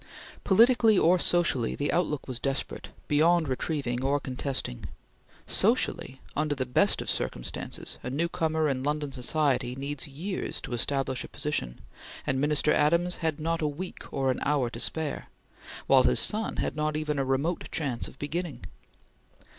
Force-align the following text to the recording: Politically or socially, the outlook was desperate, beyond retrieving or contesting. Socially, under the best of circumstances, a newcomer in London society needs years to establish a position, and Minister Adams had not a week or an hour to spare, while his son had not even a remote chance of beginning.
Politically 0.43 0.97
or 0.97 1.19
socially, 1.19 1.75
the 1.75 1.91
outlook 1.91 2.27
was 2.27 2.39
desperate, 2.39 2.87
beyond 3.07 3.47
retrieving 3.47 4.03
or 4.03 4.19
contesting. 4.19 4.85
Socially, 5.45 6.19
under 6.35 6.55
the 6.55 6.65
best 6.65 7.03
of 7.03 7.07
circumstances, 7.07 7.99
a 8.01 8.09
newcomer 8.09 8.67
in 8.67 8.81
London 8.81 9.11
society 9.11 9.75
needs 9.75 10.07
years 10.07 10.59
to 10.61 10.73
establish 10.73 11.23
a 11.23 11.27
position, 11.27 11.81
and 12.25 12.41
Minister 12.41 12.73
Adams 12.73 13.17
had 13.17 13.39
not 13.39 13.61
a 13.61 13.67
week 13.67 14.11
or 14.11 14.31
an 14.31 14.39
hour 14.41 14.71
to 14.71 14.79
spare, 14.79 15.27
while 15.85 16.01
his 16.01 16.19
son 16.19 16.55
had 16.55 16.75
not 16.75 16.97
even 16.97 17.19
a 17.19 17.23
remote 17.23 17.69
chance 17.71 18.07
of 18.07 18.17
beginning. 18.17 18.65